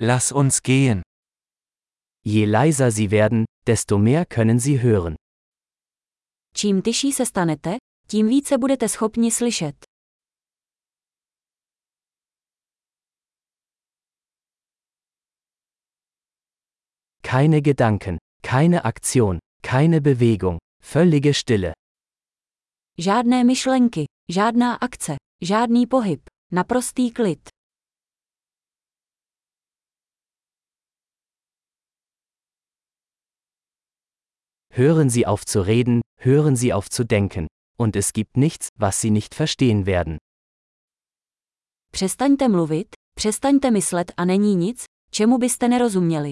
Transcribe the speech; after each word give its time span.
Lass 0.00 0.32
uns 0.32 0.62
gehen. 0.62 1.02
Je 2.24 2.46
leiser 2.46 2.90
Sie 2.90 3.10
werden, 3.10 3.44
desto 3.66 3.98
mehr 3.98 4.24
können 4.26 4.60
Sie 4.60 4.78
hören. 4.82 5.14
Čím 6.54 6.82
tyší 6.82 7.12
se 7.12 7.26
stanete, 7.26 7.76
tím 8.06 8.28
více 8.28 8.58
budete 8.58 8.88
schopni 8.88 9.30
slyšet. 9.30 9.74
Keine 17.22 17.60
Gedanken, 17.60 18.16
keine 18.42 18.80
Aktion, 18.82 19.38
keine 19.62 20.00
Bewegung, 20.00 20.58
völlige 20.82 21.34
Stille. 21.34 21.72
Žádné 22.98 23.44
myšlenky, 23.44 24.04
žádná 24.30 24.74
akce, 24.74 25.16
žádný 25.42 25.86
pohyb, 25.86 26.20
naprostý 26.52 27.12
klid. 27.12 27.57
Hören 34.78 35.10
Sie 35.10 35.26
auf 35.26 35.44
zu 35.44 35.60
reden, 35.66 36.02
hören 36.20 36.54
Sie 36.54 36.72
auf 36.72 36.88
zu 36.88 37.04
denken, 37.04 37.48
und 37.80 37.96
es 37.96 38.12
gibt 38.12 38.36
nichts, 38.36 38.68
was 38.76 39.00
Sie 39.00 39.10
nicht 39.10 39.34
verstehen 39.34 39.86
werden. 39.86 40.18
Přestaňte 41.92 42.48
mluvit, 42.48 42.88
přestaňte 43.14 43.70
myslet 43.70 44.12
a 44.16 44.24
není 44.24 44.54
nic, 44.54 44.84
čemu 45.10 45.38
byste 45.38 45.68
nerozuměli. 45.68 46.30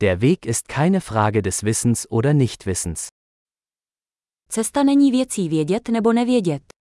Der 0.00 0.20
Weg 0.20 0.46
ist 0.46 0.68
keine 0.68 1.00
Frage 1.00 1.42
des 1.42 1.62
Wissens 1.62 2.06
oder 2.10 2.34
Nichtwissens. 2.34 3.08
Cesta 4.48 4.82
není 4.82 5.10
věcí 5.10 5.48
vědět 5.48 5.88
nebo 5.88 6.12
nevědět. 6.12 6.79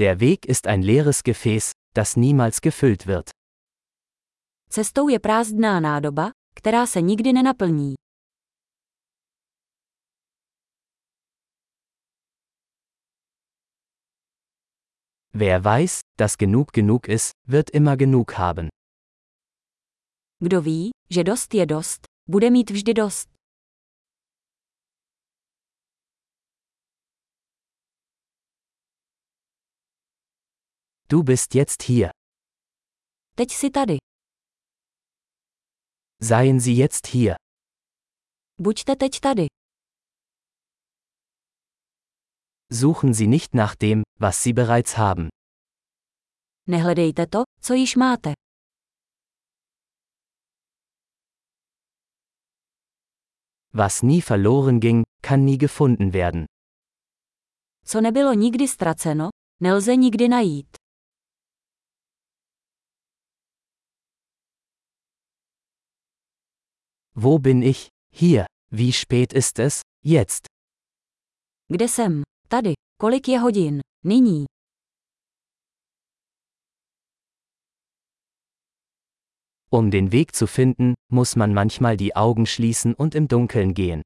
Der 0.00 0.20
Weg 0.20 0.46
ist 0.46 0.68
ein 0.68 0.82
leeres 0.82 1.24
Gefäß, 1.24 1.72
das 1.92 2.16
niemals 2.16 2.60
gefüllt 2.60 3.06
wird. 3.08 3.30
Cestou 4.70 5.08
je 5.08 5.18
prázdná 5.18 5.80
nádoba, 5.80 6.30
která 6.54 6.86
se 6.86 7.00
nikdy 7.02 7.32
nenaplní. 7.32 7.94
Wer 15.34 15.64
weiß, 15.64 16.00
dass 16.18 16.36
genug 16.36 16.72
genug 16.72 17.08
ist, 17.08 17.32
wird 17.46 17.70
immer 17.70 17.96
genug 17.96 18.38
haben. 18.38 18.68
Kdo 20.40 20.60
ví, 20.62 20.90
že 21.10 21.24
dost 21.24 21.54
je 21.54 21.66
dost, 21.66 22.06
bude 22.30 22.50
mít 22.50 22.70
vždy 22.70 22.94
dost. 22.94 23.37
Du 31.10 31.22
bist 31.22 31.54
jetzt 31.54 31.82
hier. 31.82 32.10
Teď 33.36 33.50
si 33.52 33.70
tady. 33.70 33.96
Seien 36.22 36.60
Sie 36.60 36.74
jetzt 36.74 37.06
hier. 37.06 37.36
Buďte 38.60 38.96
teď 38.96 39.20
tady. 39.20 39.46
Suchen 42.72 43.14
Sie 43.14 43.26
nicht 43.26 43.54
nach 43.54 43.76
dem, 43.76 44.02
was 44.20 44.42
Sie 44.42 44.52
bereits 44.52 44.96
haben. 44.96 45.28
Nehledejte 46.66 47.26
to, 47.26 47.38
co 47.60 47.74
již 47.74 47.96
máte. 47.96 48.32
Was 53.72 54.02
nie 54.02 54.22
verloren 54.22 54.80
ging, 54.80 55.04
kann 55.22 55.44
nie 55.44 55.56
gefunden 55.58 56.10
werden. 56.10 56.44
Co 57.84 58.00
nebylo 58.00 58.32
nikdy 58.34 58.68
ztraceno, 58.68 59.28
nelze 59.62 59.96
nikdy 59.96 60.28
najít. 60.28 60.87
Wo 67.20 67.40
bin 67.40 67.62
ich? 67.62 67.88
Hier. 68.14 68.46
Wie 68.70 68.92
spät 68.92 69.32
ist 69.32 69.58
es? 69.58 69.82
Jetzt. 70.04 70.46
Kde 71.68 71.88
jsem? 71.88 72.22
Tady. 72.48 72.72
Kolik 73.00 73.28
je 73.28 73.38
hodin? 73.38 73.80
Nyní. 74.04 74.44
Um 79.70 79.90
den 79.90 80.12
Weg 80.12 80.32
zu 80.32 80.46
finden, 80.46 80.94
muss 81.12 81.36
man 81.36 81.54
manchmal 81.54 81.96
die 81.96 82.14
Augen 82.16 82.46
schließen 82.46 82.94
und 82.94 83.14
im 83.14 83.28
Dunkeln 83.28 83.74
gehen. 83.74 84.02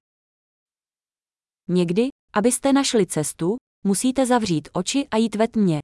Někdy, 1.69 2.09
abyste 2.33 2.73
našli 2.73 3.07
cestu, 3.07 3.57
musíte 3.85 4.27
zavřít 4.27 4.69
oči 4.73 5.09
a 5.11 5.17
jít 5.17 5.35
ve 5.35 5.49
tmě. 5.49 5.81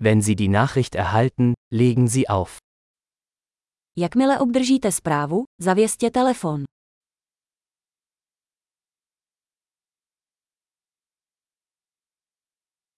Wenn 0.00 0.22
Sie 0.22 0.36
die 0.36 0.48
Nachricht 0.48 0.94
erhalten, 0.94 1.54
legen 1.72 2.08
Sie 2.08 2.28
auf. 2.28 2.58
Jakmile 3.96 4.40
obdržíte 4.40 4.92
zprávu, 4.92 5.44
zavěstěte 5.60 6.10
telefon. 6.10 6.64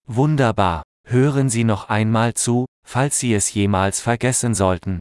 Wunderbar. 0.07 0.81
Hören 1.07 1.49
Sie 1.49 1.63
noch 1.63 1.89
einmal 1.89 2.33
zu, 2.33 2.65
falls 2.85 3.19
Sie 3.19 3.33
es 3.33 3.53
jemals 3.53 3.99
vergessen 3.99 4.53
sollten. 4.53 4.99